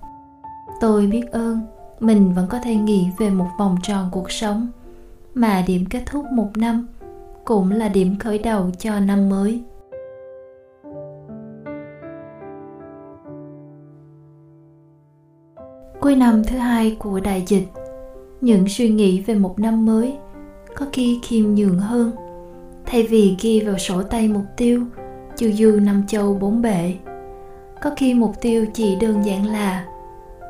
tôi 0.82 1.08
biết 1.08 1.32
ơn 1.32 1.62
mình 2.00 2.34
vẫn 2.34 2.48
có 2.48 2.60
thể 2.60 2.76
nghĩ 2.76 3.08
về 3.18 3.30
một 3.30 3.48
vòng 3.60 3.78
tròn 3.84 4.10
cuộc 4.12 4.32
sống 4.32 4.68
mà 5.38 5.64
điểm 5.68 5.86
kết 5.90 6.04
thúc 6.06 6.26
một 6.26 6.50
năm 6.58 6.88
cũng 7.46 7.72
là 7.72 7.88
điểm 7.90 8.20
khởi 8.20 8.40
đầu 8.40 8.70
cho 8.80 9.00
năm 9.00 9.30
mới. 9.30 9.62
Cuối 16.02 16.16
năm 16.16 16.44
thứ 16.44 16.58
hai 16.58 16.96
của 17.00 17.20
đại 17.20 17.44
dịch, 17.48 17.68
những 18.42 18.68
suy 18.68 18.90
nghĩ 18.90 19.22
về 19.22 19.36
một 19.36 19.60
năm 19.60 19.86
mới 19.86 20.18
có 20.76 20.86
khi 20.94 21.20
khiêm 21.24 21.56
nhường 21.56 21.80
hơn. 21.80 22.12
Thay 22.86 23.04
vì 23.04 23.36
ghi 23.42 23.62
vào 23.62 23.78
sổ 23.78 24.04
tay 24.04 24.28
mục 24.28 24.46
tiêu, 24.58 24.84
chu 25.38 25.52
du 25.52 25.80
năm 25.80 26.04
châu 26.08 26.34
bốn 26.34 26.62
bể. 26.62 26.94
Có 27.82 27.90
khi 27.98 28.14
mục 28.14 28.32
tiêu 28.42 28.66
chỉ 28.74 28.96
đơn 28.96 29.26
giản 29.26 29.46
là 29.46 29.86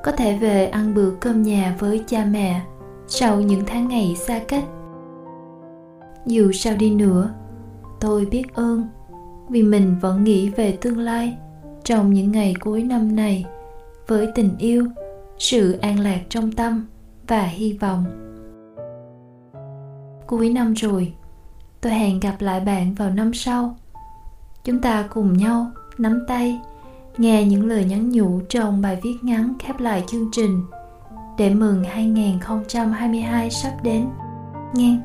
có 0.04 0.12
thể 0.12 0.38
về 0.38 0.66
ăn 0.66 0.94
bữa 0.94 1.12
cơm 1.12 1.44
nhà 1.44 1.76
với 1.80 2.04
cha 2.08 2.26
mẹ 2.32 2.62
sau 3.08 3.42
những 3.42 3.64
tháng 3.66 3.88
ngày 3.88 4.16
xa 4.16 4.40
cách 4.48 4.64
dù 6.28 6.52
sao 6.52 6.76
đi 6.76 6.90
nữa, 6.90 7.34
tôi 8.00 8.26
biết 8.26 8.54
ơn 8.54 8.88
vì 9.50 9.64
mình 9.64 9.96
vẫn 10.02 10.24
nghĩ 10.24 10.50
về 10.50 10.78
tương 10.82 11.00
lai 11.00 11.38
trong 11.84 12.14
những 12.14 12.32
ngày 12.32 12.56
cuối 12.60 12.84
năm 12.84 13.16
này 13.16 13.46
với 14.08 14.28
tình 14.36 14.58
yêu, 14.58 14.86
sự 15.38 15.72
an 15.72 16.00
lạc 16.00 16.20
trong 16.30 16.52
tâm 16.52 16.86
và 17.28 17.44
hy 17.44 17.74
vọng 17.74 18.06
cuối 20.28 20.50
năm 20.50 20.74
rồi, 20.74 21.14
tôi 21.82 21.94
hẹn 21.94 22.20
gặp 22.20 22.36
lại 22.40 22.60
bạn 22.60 22.94
vào 22.94 23.10
năm 23.10 23.34
sau 23.34 23.76
chúng 24.64 24.82
ta 24.82 25.08
cùng 25.10 25.38
nhau 25.38 25.72
nắm 25.98 26.20
tay, 26.28 26.60
nghe 27.18 27.46
những 27.46 27.68
lời 27.68 27.86
nhắn 27.86 28.10
nhủ 28.10 28.40
trong 28.50 28.82
bài 28.82 29.00
viết 29.04 29.16
ngắn 29.22 29.54
khép 29.60 29.80
lại 29.80 30.04
chương 30.08 30.30
trình 30.32 30.64
để 31.38 31.54
mừng 31.54 31.84
2022 31.84 33.52
sắp 33.52 33.74
đến. 33.84 34.06
Nghe. 34.74 35.00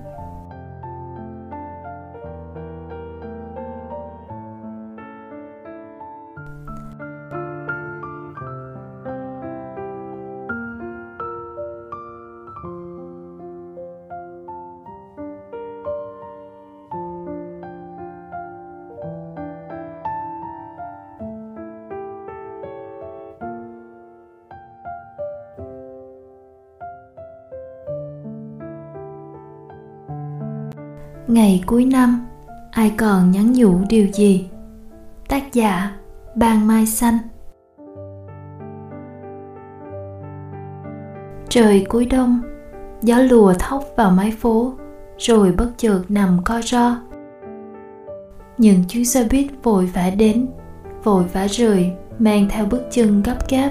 Ngày 31.32 31.62
cuối 31.66 31.84
năm, 31.84 32.26
ai 32.70 32.94
còn 32.96 33.30
nhắn 33.30 33.52
nhủ 33.52 33.78
điều 33.88 34.06
gì? 34.06 34.48
Tác 35.28 35.52
giả 35.52 35.96
ban 36.34 36.66
mai 36.66 36.86
xanh. 36.86 37.18
Trời 41.48 41.86
cuối 41.88 42.06
đông, 42.06 42.40
gió 43.02 43.18
lùa 43.18 43.54
thốc 43.58 43.84
vào 43.96 44.10
mái 44.10 44.30
phố, 44.30 44.72
rồi 45.18 45.52
bất 45.52 45.70
chợt 45.76 46.02
nằm 46.08 46.38
co 46.44 46.60
ro. 46.62 46.96
Những 48.58 48.84
chuyến 48.88 49.04
xe 49.04 49.28
buýt 49.30 49.46
vội 49.62 49.86
vã 49.86 50.10
đến, 50.10 50.46
vội 51.04 51.24
vã 51.32 51.46
rời, 51.50 51.92
mang 52.18 52.48
theo 52.50 52.66
bước 52.66 52.82
chân 52.90 53.22
gấp 53.22 53.48
gáp. 53.48 53.70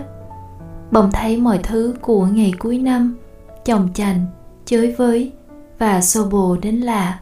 Bỗng 0.91 1.09
thấy 1.11 1.37
mọi 1.37 1.59
thứ 1.63 1.93
của 2.01 2.25
ngày 2.25 2.53
cuối 2.59 2.77
năm 2.77 3.17
chồng 3.65 3.89
chành, 3.93 4.25
chới 4.65 4.95
với 4.97 5.31
và 5.79 6.01
xô 6.01 6.25
bồ 6.31 6.57
đến 6.61 6.75
lạ 6.75 7.19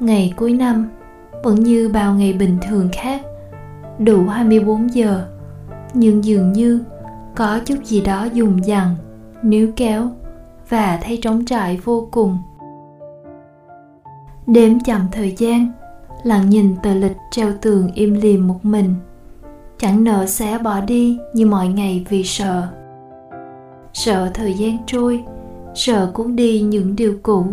ngày 0.00 0.34
cuối 0.36 0.52
năm, 0.52 0.90
vẫn 1.42 1.54
như 1.54 1.88
bao 1.88 2.14
ngày 2.14 2.32
bình 2.32 2.58
thường 2.68 2.88
khác. 2.92 3.22
Đủ 3.98 4.26
24 4.28 4.94
giờ, 4.94 5.26
nhưng 5.94 6.24
dường 6.24 6.52
như 6.52 6.80
có 7.36 7.60
chút 7.64 7.84
gì 7.84 8.00
đó 8.00 8.24
dùng 8.32 8.64
dằn, 8.64 8.94
níu 9.42 9.72
kéo 9.76 10.10
và 10.68 10.98
thấy 11.02 11.18
trống 11.22 11.44
trải 11.44 11.80
vô 11.84 12.08
cùng. 12.10 12.38
Đếm 14.46 14.80
chậm 14.80 15.00
thời 15.12 15.34
gian, 15.38 15.72
lặng 16.22 16.50
nhìn 16.50 16.76
tờ 16.82 16.94
lịch 16.94 17.16
treo 17.30 17.52
tường 17.60 17.90
im 17.94 18.14
lìm 18.14 18.46
một 18.46 18.64
mình. 18.64 18.94
Chẳng 19.78 20.04
nỡ 20.04 20.26
xé 20.26 20.58
bỏ 20.58 20.80
đi 20.80 21.18
như 21.34 21.46
mọi 21.46 21.68
ngày 21.68 22.06
vì 22.08 22.24
sợ. 22.24 22.68
Sợ 23.92 24.30
thời 24.34 24.54
gian 24.54 24.76
trôi, 24.86 25.24
sợ 25.74 26.10
cuốn 26.14 26.36
đi 26.36 26.60
những 26.60 26.96
điều 26.96 27.14
cũ, 27.22 27.46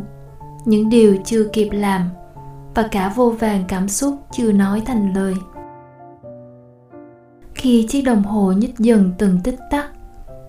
những 0.65 0.89
điều 0.89 1.17
chưa 1.25 1.43
kịp 1.53 1.69
làm 1.71 2.09
và 2.75 2.87
cả 2.91 3.11
vô 3.15 3.29
vàng 3.39 3.63
cảm 3.67 3.89
xúc 3.89 4.15
chưa 4.31 4.51
nói 4.51 4.81
thành 4.85 5.13
lời. 5.13 5.33
Khi 7.53 7.87
chiếc 7.89 8.01
đồng 8.01 8.23
hồ 8.23 8.51
nhích 8.51 8.77
dần 8.79 9.11
từng 9.17 9.39
tích 9.43 9.59
tắc, 9.71 9.91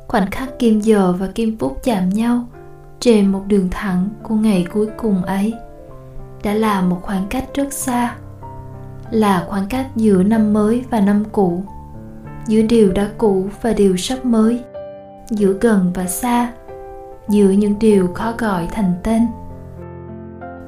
khoảnh 0.08 0.30
khắc 0.30 0.58
kim 0.58 0.80
giờ 0.80 1.14
và 1.18 1.26
kim 1.34 1.58
phút 1.58 1.78
chạm 1.84 2.08
nhau 2.08 2.44
trên 3.00 3.26
một 3.26 3.42
đường 3.46 3.68
thẳng 3.70 4.08
của 4.22 4.34
ngày 4.34 4.66
cuối 4.72 4.88
cùng 4.96 5.22
ấy 5.22 5.54
đã 6.44 6.54
là 6.54 6.80
một 6.80 6.98
khoảng 7.02 7.26
cách 7.30 7.44
rất 7.54 7.72
xa, 7.72 8.16
là 9.10 9.44
khoảng 9.48 9.66
cách 9.68 9.86
giữa 9.96 10.22
năm 10.22 10.52
mới 10.52 10.84
và 10.90 11.00
năm 11.00 11.24
cũ, 11.32 11.64
giữa 12.46 12.62
điều 12.62 12.92
đã 12.92 13.08
cũ 13.18 13.46
và 13.62 13.72
điều 13.72 13.96
sắp 13.96 14.24
mới, 14.24 14.64
giữa 15.30 15.52
gần 15.60 15.90
và 15.94 16.06
xa, 16.06 16.52
giữa 17.28 17.50
những 17.50 17.78
điều 17.78 18.08
khó 18.14 18.32
gọi 18.38 18.68
thành 18.72 18.94
tên. 19.02 19.26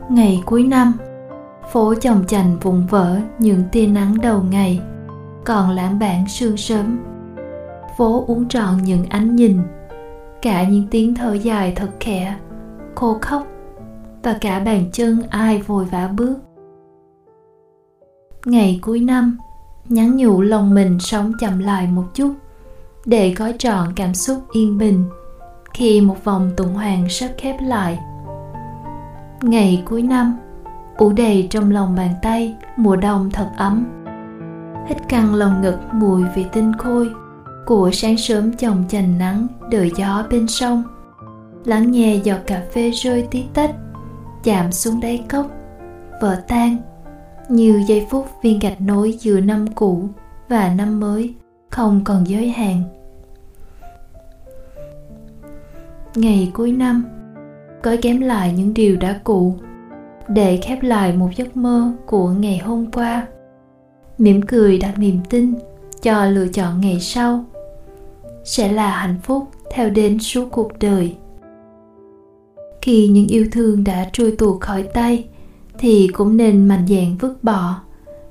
Ngày 0.09 0.43
cuối 0.47 0.63
năm 0.63 0.93
phố 1.73 1.95
chồng 2.01 2.25
chành 2.27 2.59
vụn 2.59 2.87
vỡ 2.87 3.21
những 3.39 3.63
tia 3.73 3.87
nắng 3.87 4.21
đầu 4.21 4.43
ngày. 4.51 4.81
Còn 5.45 5.71
lãng 5.71 5.99
bản 5.99 6.29
sương 6.29 6.57
sớm. 6.57 6.99
Phố 7.99 8.25
uống 8.27 8.49
trọn 8.49 8.77
những 8.83 9.05
ánh 9.09 9.37
nhìn. 9.37 9.61
Cả 10.43 10.69
những 10.69 10.87
tiếng 10.91 11.15
thở 11.15 11.33
dài 11.33 11.73
thật 11.77 11.89
khẽ, 12.01 12.37
khô 12.95 13.19
khóc. 13.21 13.47
Và 14.23 14.39
cả 14.41 14.61
bàn 14.61 14.85
chân 14.93 15.23
ai 15.31 15.63
vội 15.63 15.85
vã 15.85 16.09
bước. 16.17 16.35
Ngày 18.45 18.79
cuối 18.83 19.01
năm, 19.01 19.39
nhắn 19.89 20.17
nhủ 20.17 20.41
lòng 20.41 20.75
mình 20.75 20.99
sống 21.01 21.33
chậm 21.41 21.59
lại 21.59 21.87
một 21.87 22.05
chút. 22.15 22.35
Để 23.07 23.35
gói 23.35 23.55
trọn 23.59 23.93
cảm 23.97 24.15
xúc 24.15 24.39
yên 24.53 24.79
bình. 24.79 25.05
Khi 25.75 26.01
một 26.01 26.25
vòng 26.25 26.51
tuần 26.57 26.75
hoàn 26.75 27.09
sắp 27.09 27.31
khép 27.39 27.57
lại. 27.61 27.99
Ngày 29.43 29.83
cuối 29.87 30.03
năm 30.03 30.37
ủ 30.99 31.13
đầy 31.13 31.47
trong 31.51 31.71
lòng 31.71 31.95
bàn 31.97 32.15
tay, 32.23 32.57
mùa 32.77 32.97
đông 32.97 33.31
thật 33.31 33.51
ấm. 33.57 33.87
Hít 34.89 35.09
căng 35.09 35.35
lòng 35.35 35.63
ngực, 35.63 35.79
mùi 35.93 36.23
vị 36.35 36.47
tinh 36.53 36.73
khôi 36.79 37.11
của 37.67 37.91
sáng 37.93 38.17
sớm 38.17 38.53
chồng 38.53 38.85
chành 38.89 39.19
nắng 39.19 39.47
đợi 39.71 39.93
gió 39.97 40.27
bên 40.31 40.49
sông. 40.49 40.83
Lắng 41.65 41.91
nghe 41.91 42.17
giọt 42.17 42.39
cà 42.47 42.63
phê 42.73 42.91
rơi 42.91 43.29
tí 43.31 43.45
tách, 43.55 43.75
chạm 44.45 44.73
xuống 44.73 45.01
đáy 45.01 45.25
cốc, 45.29 45.47
vỡ 46.21 46.43
tan 46.49 46.77
như 47.49 47.83
giây 47.87 48.07
phút 48.11 48.27
viên 48.43 48.59
gạch 48.59 48.81
nối 48.81 49.13
giữa 49.13 49.41
năm 49.41 49.67
cũ 49.75 50.09
và 50.49 50.75
năm 50.75 51.01
mới 51.01 51.35
không 51.71 52.01
còn 52.05 52.29
giới 52.29 52.49
hạn. 52.49 52.83
Ngày 56.15 56.51
cuối 56.55 56.73
năm 56.73 57.05
gói 57.83 57.99
ghém 58.03 58.21
lại 58.21 58.53
những 58.53 58.75
điều 58.75 58.97
đã 58.97 59.21
cũ 59.25 59.57
để 60.29 60.61
khép 60.63 60.83
lại 60.83 61.13
một 61.13 61.29
giấc 61.37 61.57
mơ 61.57 61.93
của 62.07 62.31
ngày 62.31 62.59
hôm 62.59 62.91
qua. 62.91 63.27
Mỉm 64.19 64.43
cười 64.43 64.79
đặt 64.79 64.99
niềm 64.99 65.21
tin 65.31 65.55
cho 66.03 66.25
lựa 66.27 66.49
chọn 66.49 66.81
ngày 66.81 67.01
sau 67.01 67.45
sẽ 68.45 68.73
là 68.73 68.91
hạnh 68.91 69.19
phúc 69.23 69.49
theo 69.71 69.91
đến 69.91 70.19
suốt 70.19 70.49
cuộc 70.51 70.79
đời. 70.79 71.17
Khi 72.83 73.09
những 73.09 73.27
yêu 73.27 73.47
thương 73.53 73.85
đã 73.85 74.11
trôi 74.13 74.35
tuột 74.39 74.61
khỏi 74.61 74.83
tay 74.83 75.29
thì 75.79 76.09
cũng 76.13 76.37
nên 76.37 76.69
mạnh 76.69 76.87
dạn 76.89 77.17
vứt 77.21 77.45
bỏ 77.45 77.81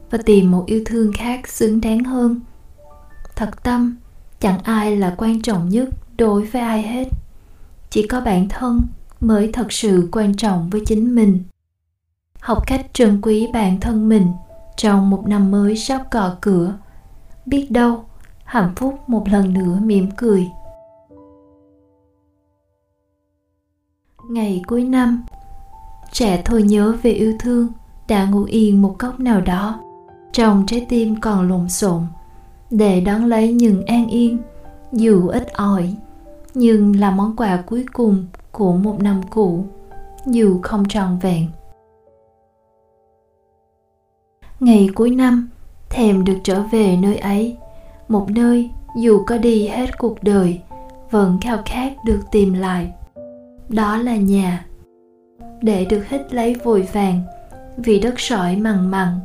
và 0.10 0.18
tìm 0.26 0.52
một 0.52 0.64
yêu 0.66 0.82
thương 0.86 1.14
khác 1.14 1.48
xứng 1.48 1.82
đáng 1.82 2.04
hơn. 2.04 2.40
Thật 3.36 3.64
tâm, 3.64 3.96
chẳng 4.40 4.60
ai 4.64 4.98
là 4.98 5.16
quan 5.18 5.42
trọng 5.42 5.70
nhất 5.70 5.90
đối 6.18 6.46
với 6.46 6.62
ai 6.62 6.82
hết. 6.82 7.08
Chỉ 7.90 8.08
có 8.08 8.22
bản 8.22 8.48
thân 8.50 8.82
mới 9.20 9.50
thật 9.54 9.72
sự 9.72 10.10
quan 10.12 10.36
trọng 10.36 10.70
với 10.70 10.82
chính 10.86 11.16
mình 11.16 11.40
học 12.48 12.64
cách 12.68 12.86
trân 12.94 13.22
quý 13.22 13.48
bản 13.54 13.80
thân 13.80 14.10
mình 14.10 14.28
trong 14.78 15.10
một 15.10 15.28
năm 15.28 15.52
mới 15.52 15.78
sắp 15.78 16.02
cọ 16.12 16.36
cửa. 16.42 16.78
Biết 17.46 17.72
đâu, 17.72 18.04
hạnh 18.44 18.74
phúc 18.76 19.00
một 19.08 19.30
lần 19.30 19.54
nữa 19.54 19.80
mỉm 19.84 20.10
cười. 20.18 20.48
Ngày 24.30 24.62
cuối 24.68 24.84
năm, 24.84 25.24
trẻ 26.12 26.42
thôi 26.46 26.64
nhớ 26.64 26.96
về 27.02 27.12
yêu 27.12 27.34
thương 27.40 27.68
đã 28.08 28.26
ngủ 28.26 28.44
yên 28.44 28.82
một 28.82 28.96
góc 29.00 29.20
nào 29.20 29.42
đó 29.42 29.80
trong 30.32 30.64
trái 30.68 30.86
tim 30.90 31.22
còn 31.22 31.50
lộn 31.50 31.70
xộn 31.70 32.02
để 32.70 33.02
đón 33.02 33.26
lấy 33.26 33.54
những 33.54 33.86
an 33.86 34.08
yên 34.08 34.38
dù 34.92 35.28
ít 35.28 35.54
ỏi, 35.54 35.96
nhưng 36.54 37.00
là 37.00 37.12
món 37.12 37.36
quà 37.36 37.64
cuối 37.66 37.86
cùng 37.94 38.26
của 38.52 38.74
một 38.74 39.02
năm 39.02 39.22
cũ, 39.30 39.66
dù 40.26 40.60
không 40.62 40.86
tròn 40.88 41.20
vẹn 41.22 41.48
ngày 44.60 44.90
cuối 44.96 45.10
năm, 45.10 45.50
thèm 45.90 46.26
được 46.26 46.38
trở 46.44 46.62
về 46.62 46.98
nơi 47.02 47.18
ấy. 47.18 47.58
Một 48.08 48.32
nơi, 48.32 48.70
dù 48.96 49.24
có 49.28 49.38
đi 49.38 49.68
hết 49.68 49.98
cuộc 49.98 50.24
đời, 50.24 50.62
vẫn 51.12 51.38
khao 51.42 51.58
khát 51.66 51.94
được 52.06 52.20
tìm 52.32 52.54
lại. 52.54 52.92
Đó 53.70 53.98
là 53.98 54.16
nhà. 54.16 54.66
Để 55.62 55.86
được 55.86 56.08
hít 56.10 56.34
lấy 56.34 56.56
vội 56.64 56.88
vàng, 56.94 57.22
vì 57.78 58.00
đất 58.00 58.20
sỏi 58.20 58.56
mằn 58.56 58.92
mằn 58.92 59.20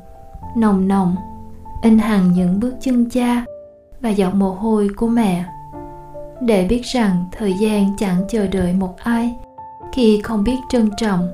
nồng 0.56 0.88
nồng, 0.88 1.16
in 1.82 1.98
hằng 1.98 2.32
những 2.32 2.60
bước 2.60 2.74
chân 2.80 3.10
cha 3.10 3.44
và 4.00 4.10
giọt 4.10 4.34
mồ 4.34 4.50
hôi 4.50 4.88
của 4.96 5.08
mẹ. 5.08 5.44
Để 6.40 6.66
biết 6.68 6.82
rằng 6.84 7.24
thời 7.32 7.54
gian 7.54 7.96
chẳng 7.98 8.16
chờ 8.28 8.46
đợi 8.46 8.72
một 8.72 8.96
ai 8.98 9.34
khi 9.92 10.20
không 10.22 10.44
biết 10.44 10.56
trân 10.70 10.90
trọng. 10.96 11.28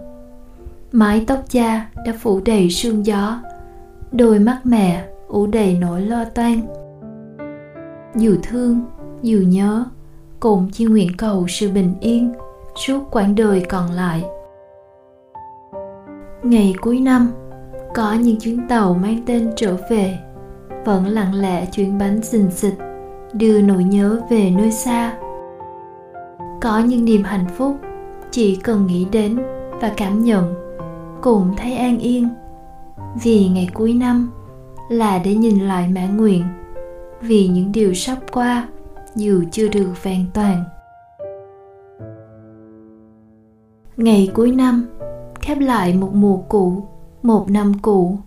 Mái 0.93 1.25
tóc 1.27 1.39
cha 1.49 1.87
đã 2.07 2.13
phủ 2.21 2.41
đầy 2.45 2.71
sương 2.71 3.07
gió 3.07 3.41
đôi 4.13 4.39
mắt 4.39 4.61
mẹ 4.65 5.05
ủ 5.29 5.47
đầy 5.47 5.79
nỗi 5.81 6.01
lo 6.01 6.25
toan. 6.25 6.61
Dù 8.15 8.37
thương, 8.43 8.81
dù 9.23 9.39
nhớ 9.47 9.85
cùng 10.41 10.71
chỉ 10.73 10.85
nguyện 10.85 11.11
cầu 11.19 11.47
sự 11.49 11.71
bình 11.71 11.95
yên 12.01 12.35
suốt 12.75 13.01
quãng 13.11 13.35
đời 13.35 13.67
còn 13.69 13.91
lại. 13.91 14.25
Ngày 16.43 16.75
cuối 16.81 17.01
năm, 17.01 17.33
có 17.95 18.13
những 18.13 18.41
chuyến 18.41 18.69
tàu 18.69 18.95
mang 18.95 19.23
tên 19.27 19.51
trở 19.57 19.77
về, 19.91 20.19
vẫn 20.85 21.07
lặng 21.07 21.35
lẽ 21.35 21.67
chuyển 21.67 21.99
bánh 21.99 22.23
xình 22.23 22.51
xịch, 22.51 22.79
đưa 23.33 23.63
nỗi 23.63 23.85
nhớ 23.85 24.21
về 24.31 24.51
nơi 24.51 24.73
xa. 24.73 25.19
Có 26.61 26.79
những 26.79 27.05
niềm 27.05 27.23
hạnh 27.23 27.47
phúc 27.57 27.77
chỉ 28.31 28.57
cần 28.57 28.87
nghĩ 28.87 29.07
đến 29.13 29.39
và 29.81 29.93
cảm 29.97 30.25
nhận 30.25 30.55
cũng 31.21 31.55
thấy 31.57 31.77
an 31.77 31.99
yên 31.99 32.29
vì 33.23 33.49
ngày 33.49 33.69
cuối 33.75 33.95
năm 33.95 34.31
là 34.89 35.19
để 35.19 35.35
nhìn 35.35 35.59
lại 35.59 35.89
mãn 35.89 36.17
nguyện. 36.17 36.45
Vì 37.21 37.49
những 37.49 37.73
điều 37.73 37.95
sắp 37.95 38.19
qua, 38.33 38.69
dù 39.15 39.45
chưa 39.53 39.69
được 39.69 40.03
vẹn 40.03 40.27
toàn. 40.35 40.65
Ngày 43.97 44.31
cuối 44.35 44.53
năm 44.53 44.87
khép 45.41 45.59
lại 45.59 45.95
một 45.95 46.15
mùa 46.15 46.37
cũ, 46.37 46.89
một 47.23 47.51
năm 47.51 47.73
cũ. 47.83 48.19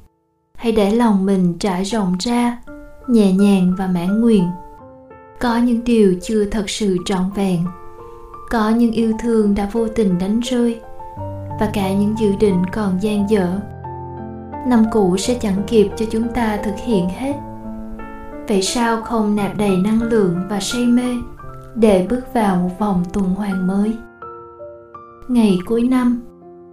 Hãy 0.56 0.72
để 0.72 0.92
lòng 0.92 1.26
mình 1.26 1.58
trải 1.60 1.84
rộng 1.84 2.16
ra, 2.20 2.62
nhẹ 3.08 3.34
nhàng 3.34 3.76
và 3.78 3.88
mãn 3.88 4.22
nguyện. 4.22 4.48
Có 5.40 5.58
những 5.58 5.84
điều 5.84 6.16
chưa 6.22 6.46
thật 6.46 6.70
sự 6.70 6.98
trọn 7.06 7.24
vẹn. 7.36 7.60
Có 8.50 8.70
những 8.70 8.92
yêu 8.92 9.14
thương 9.24 9.56
đã 9.56 9.70
vô 9.72 9.88
tình 9.88 10.18
đánh 10.20 10.40
rơi. 10.40 10.80
Và 11.60 11.70
cả 11.74 11.94
những 11.94 12.16
dự 12.20 12.32
định 12.40 12.64
còn 12.74 13.00
dang 13.02 13.30
dở 13.30 13.60
năm 14.68 14.86
cũ 14.92 15.18
sẽ 15.18 15.34
chẳng 15.34 15.64
kịp 15.68 15.90
cho 15.98 16.06
chúng 16.12 16.28
ta 16.28 16.60
thực 16.64 16.76
hiện 16.86 17.10
hết. 17.10 17.34
Vậy 18.48 18.62
sao 18.62 19.02
không 19.02 19.36
nạp 19.36 19.58
đầy 19.58 19.78
năng 19.78 20.02
lượng 20.02 20.36
và 20.50 20.60
say 20.60 20.86
mê 20.86 21.16
để 21.76 22.08
bước 22.10 22.34
vào 22.34 22.56
một 22.56 22.70
vòng 22.80 23.04
tuần 23.14 23.26
hoàn 23.26 23.68
mới? 23.68 23.94
Ngày 25.28 25.58
cuối 25.66 25.82
năm, 25.82 26.22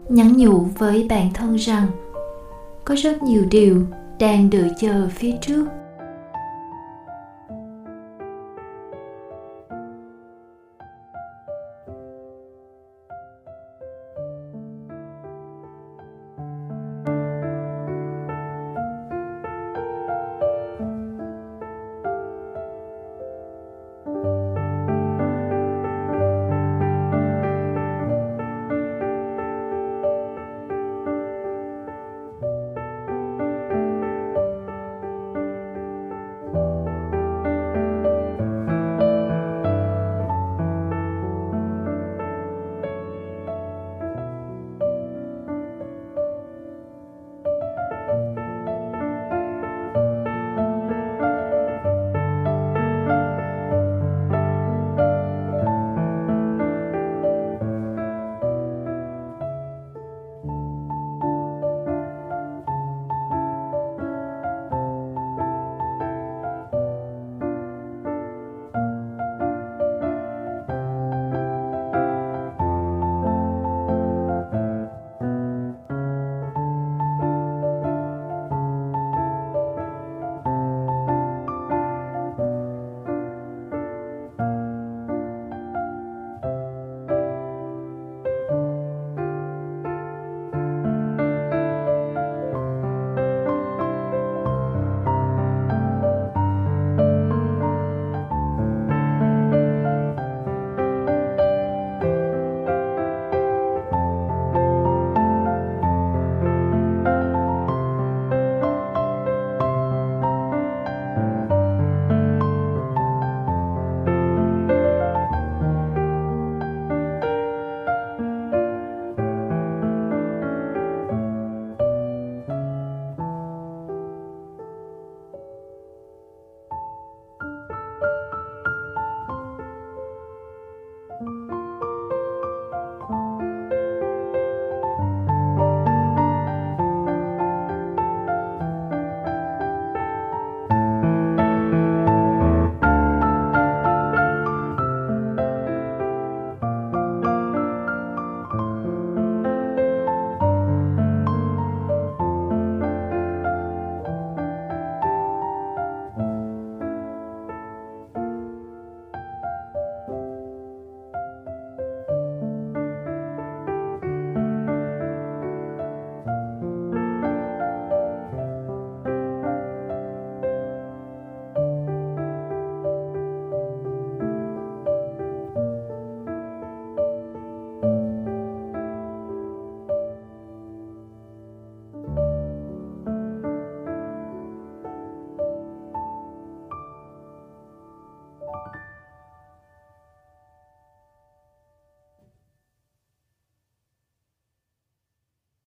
nhắn 0.09 0.33
nhủ 0.37 0.69
với 0.79 1.07
bản 1.11 1.33
thân 1.35 1.57
rằng, 1.57 1.87
có 2.85 2.95
rất 2.95 3.23
nhiều 3.23 3.45
điều 3.51 3.83
đang 4.19 4.51
đợi 4.51 4.71
chờ 4.81 5.09
phía 5.15 5.33
trước. 5.41 5.65